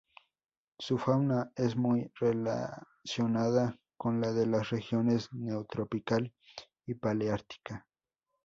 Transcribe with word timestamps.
Su 0.79 0.97
fauna 0.97 1.51
está 1.55 1.77
muy 1.79 2.11
relacionada 2.15 3.77
con 3.97 4.19
la 4.19 4.33
de 4.33 4.47
las 4.47 4.71
regiones 4.71 5.31
Neotropical 5.31 6.33
y 6.87 6.95
Paleártica. 6.95 7.85